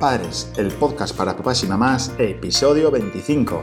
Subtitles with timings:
[0.00, 3.62] Padres, el podcast para papás y mamás, episodio 25.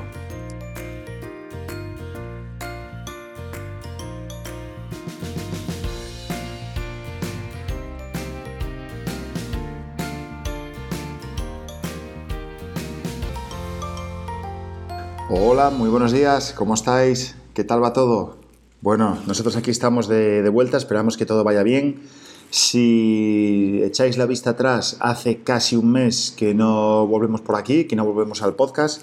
[15.32, 17.36] Hola, muy buenos días, ¿cómo estáis?
[17.56, 18.38] ¿Qué tal va todo?
[18.82, 22.04] Bueno, nosotros aquí estamos de, de vuelta, esperamos que todo vaya bien.
[22.50, 27.96] Si echáis la vista atrás, hace casi un mes que no volvemos por aquí, que
[27.98, 29.02] no volvemos al podcast,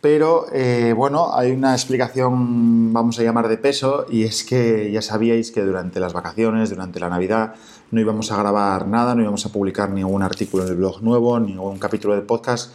[0.00, 5.02] pero eh, bueno, hay una explicación, vamos a llamar de peso, y es que ya
[5.02, 7.56] sabíais que durante las vacaciones, durante la Navidad,
[7.90, 11.38] no íbamos a grabar nada, no íbamos a publicar ningún artículo en el blog nuevo,
[11.40, 12.72] ningún capítulo del podcast,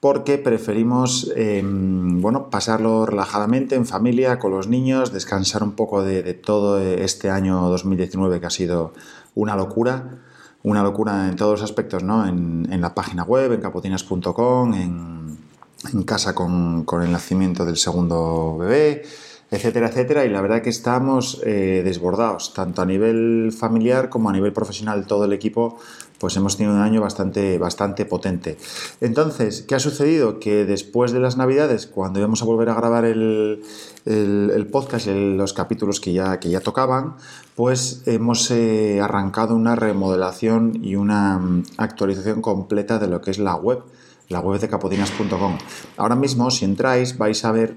[0.00, 6.22] porque preferimos em, bueno, pasarlo relajadamente en familia, con los niños, descansar un poco de,
[6.22, 8.92] de todo este año 2019 que ha sido
[9.36, 10.18] una locura,
[10.64, 12.26] una locura en todos los aspectos, ¿no?
[12.26, 19.04] En, la página web, en capotinas.com, en, casa con, el nacimiento del segundo bebé,
[19.50, 20.24] etcétera, etcétera.
[20.24, 25.06] Y la verdad que estamos eh, desbordados, tanto a nivel familiar como a nivel profesional,
[25.06, 25.78] todo el equipo
[26.18, 28.56] pues hemos tenido un año bastante, bastante potente.
[29.00, 30.38] Entonces, ¿qué ha sucedido?
[30.38, 33.62] Que después de las Navidades, cuando íbamos a volver a grabar el,
[34.06, 37.16] el, podcast y los capítulos que ya, que ya tocaban,
[37.54, 43.38] pues hemos eh, arrancado una remodelación y una mm, actualización completa de lo que es
[43.38, 43.82] la web,
[44.28, 45.58] la web de capodinas.com.
[45.96, 47.76] Ahora mismo, si entráis, vais a ver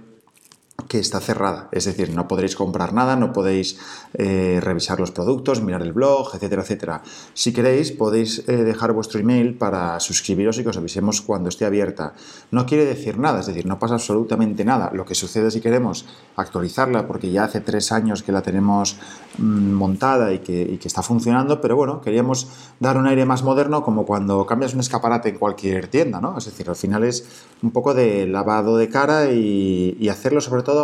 [0.89, 1.69] que está cerrada.
[1.71, 3.77] Es decir, no podréis comprar nada, no podéis
[4.15, 7.03] eh, revisar los productos, mirar el blog, etcétera, etcétera.
[7.33, 11.65] Si queréis, podéis eh, dejar vuestro email para suscribiros y que os avisemos cuando esté
[11.65, 12.13] abierta.
[12.49, 14.89] No quiere decir nada, es decir, no pasa absolutamente nada.
[14.91, 18.97] Lo que sucede si queremos actualizarla, porque ya hace tres años que la tenemos
[19.37, 22.47] mm, montada y que, está funcionando, pero bueno, queríamos
[22.79, 26.35] dar un aire más moderno como cuando cambias un escaparate en cualquier tienda, ¿no?
[26.35, 30.78] Es decir, al final es un poco de lavado de cara y hacerlo sobre todo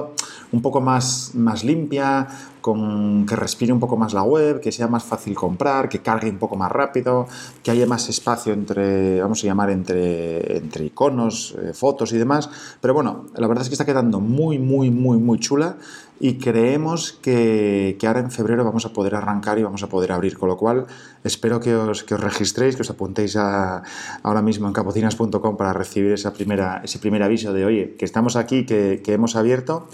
[0.51, 2.27] un poco más, más limpia,
[2.65, 6.31] con que respire un poco más la web, que sea más fácil comprar, que cargue
[6.31, 7.27] un poco más rápido,
[7.61, 12.49] que haya más espacio entre, vamos a llamar, entre, entre iconos, eh, fotos y demás.
[12.81, 15.77] Pero bueno, la verdad es que está quedando muy, muy, muy, muy chula
[16.19, 20.11] y creemos que, que ahora en febrero vamos a poder arrancar y vamos a poder
[20.11, 20.87] abrir, con lo cual
[21.23, 23.83] espero que os, que os registréis, que os apuntéis a,
[24.23, 28.37] ahora mismo en capocinas.com para recibir esa primera, ese primer aviso de, oye, que estamos
[28.37, 29.87] aquí, que, que hemos abierto.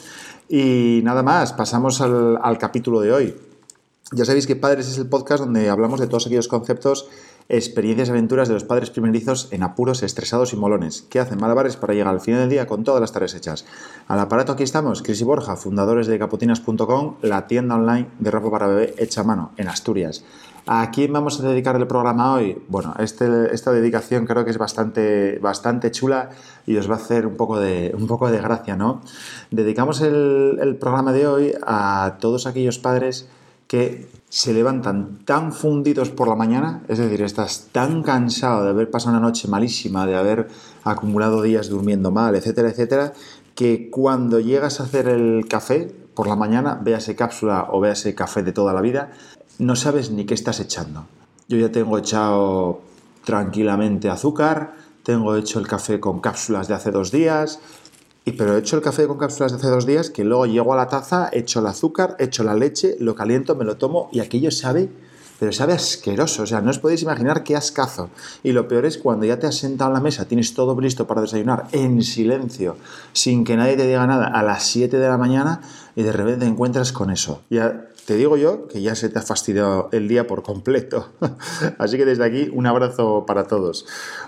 [0.53, 3.35] Y nada más, pasamos al, capítulo de hoy.
[4.11, 7.07] Ya sabéis que Padres es el podcast donde hablamos de todos aquellos conceptos,
[7.47, 11.77] experiencias y aventuras de los padres primerizos en apuros, estresados y molones, que hacen malabares
[11.77, 13.63] para llegar al final del día con todas las tareas hechas.
[14.09, 18.51] Al aparato aquí estamos, Cris y Borja, fundadores de capotinas.com, la tienda online de ropa
[18.51, 20.25] para bebé hecha a mano en Asturias.
[20.67, 22.61] ¿A quién vamos a dedicar el programa hoy?
[22.67, 26.29] Bueno, este, esta dedicación creo que es bastante, bastante chula
[26.67, 29.01] y os va a hacer un poco de, un poco de gracia, ¿no?
[29.49, 33.27] Dedicamos el, programa de hoy a todos aquellos padres
[33.67, 38.91] que se levantan tan fundidos por la mañana, es decir, estás tan cansado de haber
[38.91, 40.47] pasado una noche malísima, de haber
[40.83, 43.13] acumulado días durmiendo mal, etcétera, etcétera,
[43.55, 48.43] que cuando llegas a hacer el café por la mañana, véase cápsula o véase café
[48.43, 49.11] de toda la vida,
[49.59, 51.05] no sabes ni qué estás echando.
[51.47, 52.81] Yo ya tengo echado
[53.25, 57.59] tranquilamente azúcar, tengo hecho el café con cápsulas de hace dos días,
[58.23, 60.73] y pero he hecho el café con cápsulas de hace dos días que luego llego
[60.73, 64.19] a la taza, echo el azúcar, echo la leche, lo caliento, me lo tomo y
[64.19, 64.89] aquello sabe,
[65.39, 66.43] pero sabe asqueroso.
[66.43, 68.11] O sea, no os podéis imaginar qué ascazo.
[68.43, 71.07] Y lo peor es cuando ya te has sentado en la mesa, tienes todo listo
[71.07, 72.77] para desayunar en silencio,
[73.11, 75.61] sin que nadie te diga nada, a las 7 de la mañana
[75.95, 77.41] y de repente te encuentras con eso.
[77.49, 81.07] Ya te digo yo que ya se te ha fastidiado el día por completo.
[81.77, 83.85] Así que desde aquí un abrazo para todos.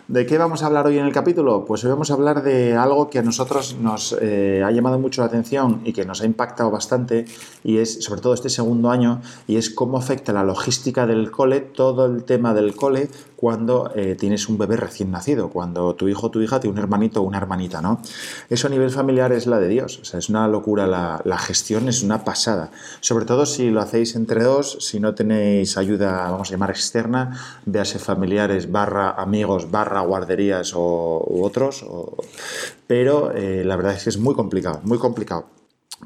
[0.08, 1.66] ¿De qué vamos a hablar hoy en el capítulo?
[1.66, 5.20] Pues hoy vamos a hablar de algo que a nosotros nos eh, ha llamado mucho
[5.20, 7.26] la atención y que nos ha impactado bastante
[7.66, 11.60] y es sobre todo este segundo año y es cómo afecta la logística del cole,
[11.60, 16.28] todo el tema del cole cuando eh, tienes un bebé recién nacido, cuando tu hijo
[16.28, 18.00] o tu hija tiene un hermanito o una hermanita, ¿no?
[18.50, 22.24] Eso a nivel familiar es la de Dios, es una locura, la gestión es una
[22.24, 22.72] pasada,
[23.02, 27.38] sobre todo si lo hacéis entre dos, si no tenéis ayuda, vamos a llamar externa,
[27.66, 31.86] véase familiares, barra amigos, barra guarderías o, u otros,
[32.88, 35.48] pero eh, la verdad es que es muy complicado, muy complicado.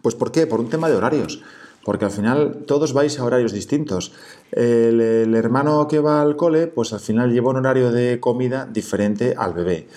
[0.01, 0.47] Pues ¿por qué?
[0.47, 1.43] Por un tema de horarios
[1.87, 4.11] porque al final todos vais a horarios distintos.
[4.51, 8.65] El, el, hermano que va al cole, pues al final lleva un horario de comida
[8.65, 9.87] diferente al bebé.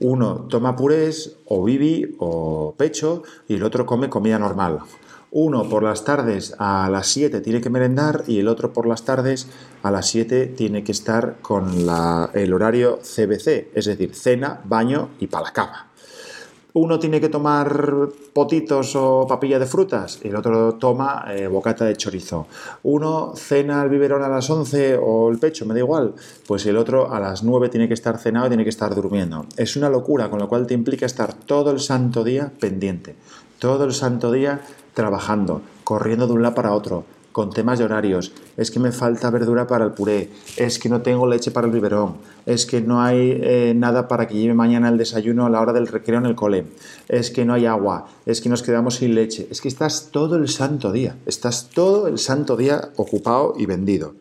[0.00, 4.80] Uno toma purés o bibi o pecho y el otro come comida normal.
[5.32, 9.04] Uno por las tardes a las 7 tiene que merendar y el otro por las
[9.04, 9.46] tardes
[9.82, 11.70] a las 7 tiene que estar con
[12.34, 15.86] el horario CBC, es decir, cena, baño y para la cama.
[16.72, 21.96] Uno tiene que tomar potitos o papilla de frutas el otro toma eh, bocata de
[21.96, 22.46] chorizo.
[22.84, 26.14] Uno cena el biberón a las 11 o el pecho, me da igual,
[26.46, 29.46] pues el otro a las 9 tiene que estar cenado y tiene que estar durmiendo.
[29.56, 33.16] Es una locura, con lo cual te implica estar todo el santo día pendiente,
[33.60, 34.62] todo el santo día
[34.94, 39.30] trabajando, corriendo de un lado para otro, con temas de horarios, es que me falta
[39.30, 43.00] verdura para el puré, es que no tengo leche para el biberón, es que no
[43.00, 46.26] hay eh, nada para que lleve mañana el desayuno a la hora del recreo en
[46.26, 46.66] el cole,
[47.08, 50.36] es que no hay agua, es que nos quedamos sin leche, es que estás todo
[50.36, 54.14] el santo día, estás todo el santo día ocupado y vendido.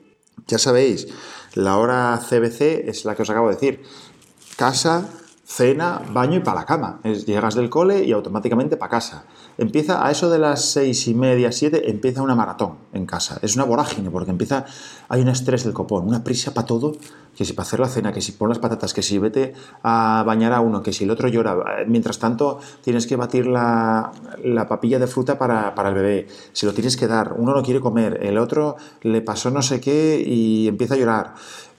[0.47, 1.07] Ya sabéis,
[1.55, 3.83] la hora CBC es la que os acabo de decir.
[4.55, 5.09] Casa,
[5.49, 6.99] cena, baño y para la cama.
[7.03, 9.25] llegas del cole y automáticamente para casa.
[9.57, 13.39] Empieza a eso de las seis y media, siete, empieza una maratón en casa.
[13.41, 14.65] Es una vorágine porque empieza,
[15.09, 16.93] hay un estrés del copón, una prisa para todo,
[17.35, 20.23] que si para hacer la cena, que si pon las patatas, que si vete a
[20.25, 21.57] bañar a uno, que si el otro llora.
[21.87, 24.11] Mientras tanto, tienes que batir la,
[24.69, 26.27] papilla de fruta para, para el bebé.
[26.53, 27.33] Se lo tienes que dar.
[27.37, 31.33] Uno no quiere comer, el otro le pasó no sé qué y empieza a llorar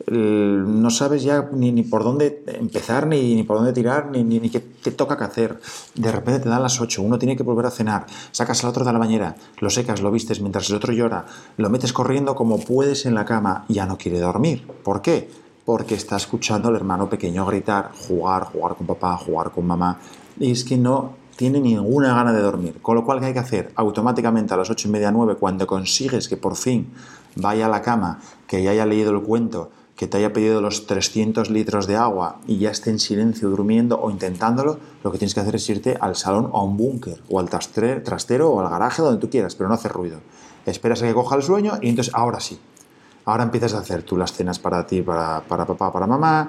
[0.07, 4.51] no sabes ya ni, ni por dónde empezar, ni, ni por dónde tirar, ni, ni,
[4.51, 5.61] qué, toca que hacer.
[5.95, 8.85] De repente te dan las 8, uno tiene que volver a cenar, sacas al otro
[8.85, 11.27] de la bañera, lo secas, lo vistes mientras el otro llora,
[11.57, 14.67] lo metes corriendo como puedes en la cama, ya no quiere dormir.
[14.83, 15.31] ¿Por qué?
[15.65, 19.99] Porque está escuchando al hermano pequeño gritar, jugar, jugar con papá, jugar con mamá,
[20.39, 22.83] y es que no tiene ninguna gana de dormir.
[22.83, 23.73] Con lo cual, ¿qué hay que hacer?
[23.77, 26.89] Automáticamente a las 8 y media, 9, cuando consigues que por fin
[27.37, 30.87] vaya a la cama, que ya haya leído el cuento, que te haya pedido los
[30.87, 35.35] 300 litros de agua y ya esté en silencio durmiendo o intentándolo, lo que tienes
[35.35, 38.71] que hacer es irte al salón o a un búnker o al trastero o al
[38.71, 40.21] garaje donde tú quieras, pero no hacer ruido.
[40.65, 42.59] Esperas a que coja el sueño y entonces ahora sí.
[43.27, 46.49] Ahora empiezas a hacer tú las cenas para ti, para, para papá, para mamá,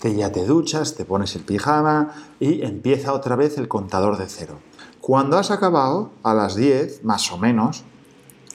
[0.00, 2.10] te, ya te duchas, te pones el pijama
[2.40, 4.58] y empieza otra vez el contador de cero.
[5.00, 7.84] Cuando has acabado, a las 10, más o menos,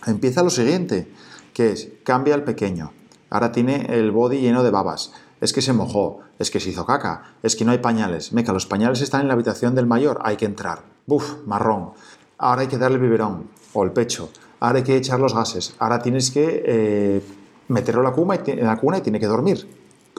[0.05, 1.09] empieza lo siguiente,
[1.53, 2.91] que es cambia el pequeño,
[3.33, 5.11] ahora tiene el body lleno de babas.
[5.41, 8.31] Es que se mojó, es que se hizo caca, es que no hay pañales.
[8.31, 10.83] Meca, los pañales están en la habitación del mayor, hay que entrar.
[11.07, 11.93] Buf, marrón.
[12.37, 14.29] Ahora hay que darle el biberón o el pecho.
[14.59, 15.73] Ahora hay que echar los gases.
[15.79, 17.21] Ahora tienes que eh,
[17.69, 19.67] meterlo la, cuna y, en la cuna y tiene que dormir.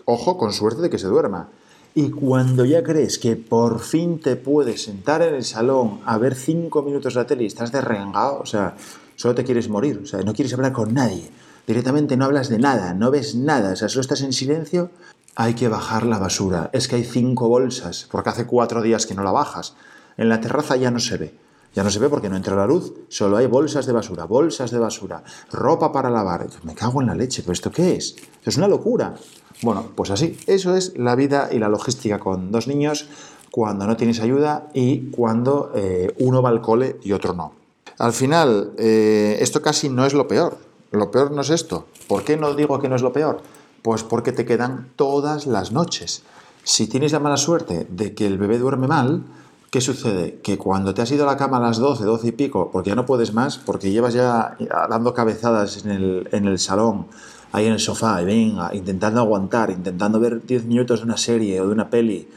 [0.07, 1.51] Ojo, con suerte de que se duerma.
[1.95, 6.35] Y cuando ya crees que por fin te puedes sentar en el salón a ver
[6.35, 8.75] cinco minutos la tele y estás derrengado, o sea,
[9.15, 11.31] solo te quieres morir, o sea, no quieres hablar con nadie
[11.67, 14.91] directamente no hablas de nada, no ves nada, o sea, solo estás en silencio,
[15.35, 16.71] hay que bajar la basura.
[16.73, 19.75] Es que hay cinco bolsas, porque hace cuatro días que no la bajas.
[20.17, 21.35] En la terraza ya no se ve.
[21.75, 24.71] Ya no se ve porque no entra la luz, solo hay bolsas de basura, bolsas
[24.71, 26.47] de basura, ropa para lavar.
[26.63, 28.15] Me cago en la leche, ¿pero esto qué es?
[28.45, 29.17] Es una locura.
[29.61, 33.09] Bueno, pues así, eso es la vida y la logística con dos niños
[33.51, 37.55] cuando no tienes ayuda y cuando eh, uno va al cole y otro no.
[37.99, 40.59] Al final, eh, esto casi no es lo peor.
[40.95, 41.87] Lo peor no es esto.
[42.09, 43.43] ¿Por qué no digo que no es lo peor?
[43.83, 46.23] Pues porque te quedan todas las noches.
[46.63, 49.25] Si tienes la mala suerte de que el bebé duerme mal,
[49.71, 50.41] ¿qué sucede?
[50.43, 52.91] Que cuando te has ido a la cama a las 12, 12 y pico, porque
[52.91, 54.57] ya no puedes más, porque llevas ya
[54.89, 57.09] dando cabezadas en el, en el salón,
[57.53, 61.61] ahí en el sofá, y venga, intentando aguantar, intentando ver 10 minutos de una serie
[61.61, 62.29] o de una peli,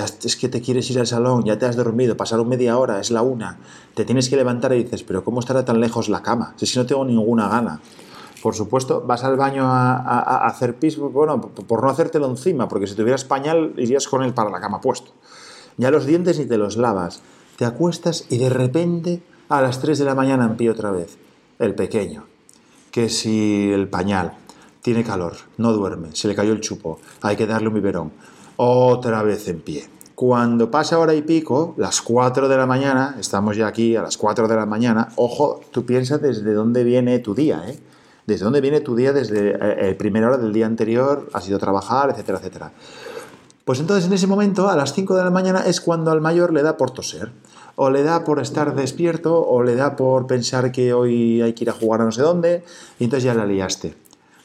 [0.00, 3.10] es que te quieres ir al salón, ya te has dormido, pasaron media hora, es
[3.10, 3.58] la una,
[3.94, 6.54] te tienes que levantar y dices, pero ¿cómo estará tan lejos la cama?
[6.56, 7.80] Si, no tengo ninguna gana.
[8.42, 12.94] Por supuesto, vas al baño a, hacer pis, bueno, por no hacértelo encima, porque si
[12.94, 15.12] tuvieras pañal irías con él para la cama puesto.
[15.76, 17.22] Ya los dientes y te los lavas,
[17.56, 21.18] te acuestas y de repente a las 3 de la mañana en pie otra vez.
[21.60, 22.24] El pequeño,
[22.90, 24.32] que si el pañal
[24.80, 28.12] tiene calor, no duerme, se le cayó el chupo, hay que darle un biberón
[28.56, 29.88] otra vez en pie.
[30.14, 34.16] Cuando pasa hora y pico, las 4 de la mañana, estamos ya aquí a las
[34.16, 37.78] 4 de la mañana, ojo, tú piensas desde dónde viene tu día, ¿eh?
[38.26, 41.60] Desde dónde viene tu día desde eh, primera hora del día anterior, has ido a
[41.60, 42.72] trabajar, etcétera, etcétera.
[43.64, 46.52] Pues entonces en ese momento, a las 5 de la mañana, es cuando al mayor
[46.52, 47.32] le da por toser.
[47.74, 51.64] O le da por estar despierto, o le da por pensar que hoy hay que
[51.64, 52.64] ir a jugar a no sé dónde,
[52.98, 53.94] y entonces ya la liaste.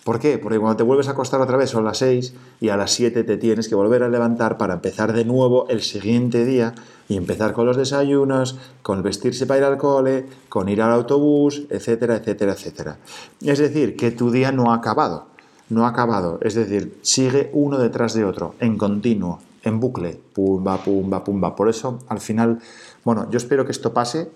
[0.08, 0.38] ¿Por qué?
[0.38, 3.26] Porque cuando te vuelves a acostar otra vez son las 6 y a las 7
[3.26, 6.74] te tienes que volver a levantar para empezar de nuevo el siguiente día
[7.10, 11.64] y empezar con los desayunos, con vestirse para ir al cole, con ir al autobús,
[11.70, 12.98] etcétera, etcétera, etcétera.
[13.42, 15.26] Es decir, que tu día no ha acabado,
[15.68, 20.78] no ha acabado, es decir, sigue uno detrás de otro, en continuo, en bucle, pumba,
[20.78, 21.54] pumba, pumba.
[21.54, 22.60] Por eso, al final,
[23.04, 24.32] bueno, yo espero que esto pase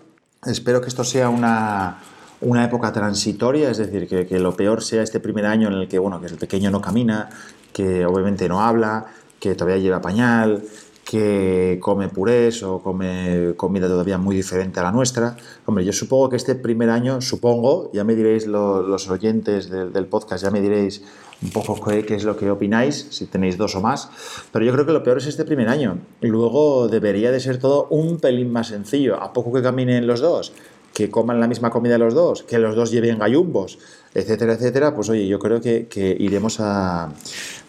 [0.46, 2.00] Espero que esto sea una,
[2.42, 6.00] una época transitoria, es decir, que, lo peor sea este primer año en el que,
[6.00, 7.30] bueno, que el pequeño no camina,
[7.72, 9.06] que obviamente no habla,
[9.40, 10.64] que todavía lleva pañal,
[11.04, 15.36] que come purés o come comida todavía muy diferente a la nuestra.
[15.66, 20.44] Hombre, yo supongo que este primer año, supongo, ya me diréis los oyentes del, podcast,
[20.44, 21.04] ya me diréis
[21.42, 24.10] un poco qué, qué, es lo que opináis, si tenéis dos o más,
[24.52, 25.98] pero yo creo que lo peor es este primer año.
[26.22, 30.54] Luego debería de ser todo un pelín más sencillo, a poco que caminen los dos
[31.02, 33.80] que coman la misma comida los dos, que los dos lleven gallumbos,
[34.14, 37.12] etcétera, etcétera, pues oye, yo creo que, iremos a,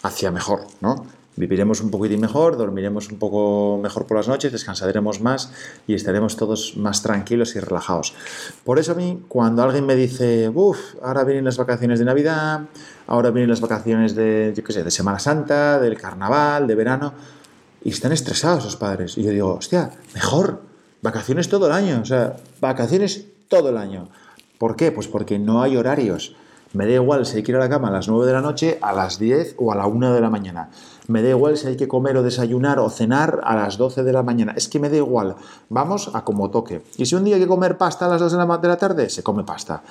[0.02, 1.06] hacia mejor, ¿no?
[1.34, 5.50] Viviremos un poquitín mejor, dormiremos un poco mejor por las noches, descansaremos más
[5.86, 8.12] y estaremos todos más tranquilos y relajados.
[8.64, 12.60] Por eso a mí, cuando alguien me dice, uff, ahora vienen las vacaciones de Navidad,
[13.06, 17.14] ahora vienen las vacaciones de, qué sé, de Semana Santa, del Carnaval, de verano,
[17.82, 19.16] y están estresados los padres.
[19.16, 20.71] Y yo digo, hostia, mejor,
[21.02, 24.08] Vacaciones todo el año, o sea, vacaciones todo el año.
[24.56, 24.92] ¿Por qué?
[24.92, 26.36] Pues porque no hay horarios.
[26.74, 28.40] Me da igual si hay que ir a la cama a las 9 de la
[28.40, 30.70] noche, a las 10 o a la 1 de la mañana.
[31.08, 34.12] Me da igual si hay que comer o desayunar o cenar a las 12 de
[34.12, 34.54] la mañana.
[34.56, 35.34] Es que me da igual.
[35.68, 36.82] Vamos a como toque.
[36.96, 39.10] Y si un día hay que comer pasta a las 2 de la, la tarde,
[39.10, 39.82] se come pasta.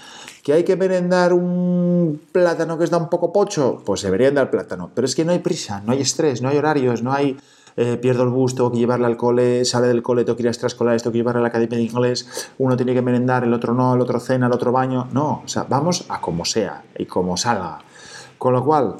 [0.41, 3.81] ¿Que hay que merendar un plátano que está un poco pocho?
[3.85, 4.89] Pues se merienda el plátano.
[4.95, 7.37] Pero es que no hay prisa, no hay estrés, no hay horarios, no hay
[7.77, 10.47] eh, pierdo el bus, tengo que llevarla al cole, sale del cole, tengo que ir
[10.47, 13.53] a extraescolares, tengo que llevarla a la academia de inglés, uno tiene que merendar, el
[13.53, 15.07] otro no, el otro cena, el otro baño.
[15.13, 17.79] No, o sea, vamos a como sea y como salga.
[18.37, 18.97] Con lo cual,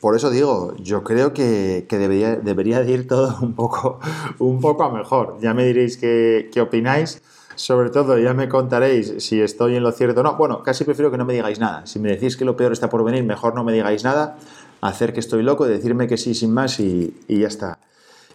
[0.00, 4.00] por eso digo, yo creo que, debería, debería de ir todo un poco,
[4.38, 5.38] un poco a mejor.
[5.40, 7.22] Ya me diréis qué, qué opináis.
[7.54, 10.36] Sobre todo, ya me contaréis si estoy en lo cierto o no.
[10.36, 11.86] Bueno, casi prefiero que no me digáis nada.
[11.86, 14.36] Si me decís que lo peor está por venir, mejor no me digáis nada
[14.80, 17.78] hacer que estoy loco, decirme que sí sin más y, ya está.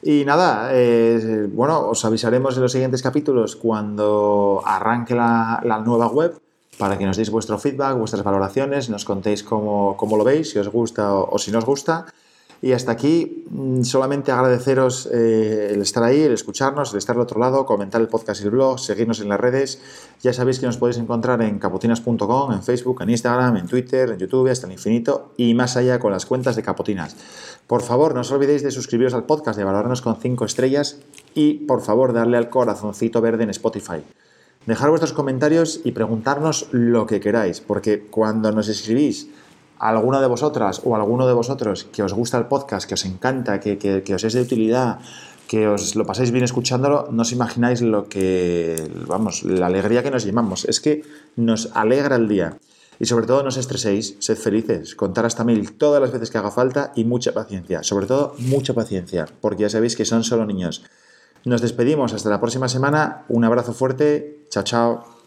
[0.04, 6.40] Y nada, eh, bueno, os avisaremos en los siguientes capítulos cuando arranque la, nueva web
[6.78, 10.70] para que nos deis vuestro feedback, vuestras valoraciones, nos contéis cómo, lo veis, si os
[10.70, 12.08] gusta o si no os gusta.
[12.64, 17.24] Y hasta aquí, mm, solamente agradeceros eh, el estar ahí, el escucharnos, el estar al
[17.24, 19.82] otro lado, comentar el podcast y el blog, seguirnos en las redes.
[20.22, 24.20] Ya sabéis que nos podéis encontrar en caputinas.com, en Facebook, en Instagram, en Twitter, en
[24.20, 27.16] YouTube, hasta el infinito y más allá con las cuentas de Capotinas.
[27.66, 31.00] Por favor, no os olvidéis de suscribiros al podcast, de valorarnos con 5 estrellas
[31.34, 34.04] y, por favor, darle al corazoncito verde en Spotify.
[34.68, 39.30] Dejar vuestros comentarios y preguntarnos lo que queráis, porque cuando nos escribís
[39.82, 43.60] alguna de vosotras o alguno de vosotros que os gusta el podcast, que os encanta,
[43.60, 45.00] que, os es de utilidad,
[45.48, 50.12] que os lo pasáis bien escuchándolo, no os imagináis lo que, vamos, la alegría que
[50.12, 50.66] nos llevamos.
[50.66, 51.02] Es que
[51.36, 52.58] nos alegra el día.
[53.00, 56.38] Y sobre todo no os estreséis, sed felices, contar hasta mil todas las veces que
[56.38, 57.82] haga falta y mucha paciencia.
[57.82, 60.86] Sobre todo mucha paciencia, porque ya sabéis que son solo niños.
[61.44, 63.26] Nos despedimos hasta la próxima semana.
[63.30, 64.46] Un abrazo fuerte.
[64.52, 65.21] Chao, chao.